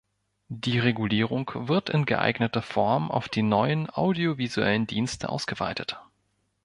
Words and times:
Die 0.47 0.79
Regulierung 0.79 1.51
wird 1.53 1.91
in 1.91 2.07
geeigneter 2.07 2.63
Form 2.63 3.11
auf 3.11 3.29
die 3.29 3.43
neuen 3.43 3.87
audiovisuellen 3.91 4.87
Dienste 4.87 5.29
ausgeweitet. 5.29 5.99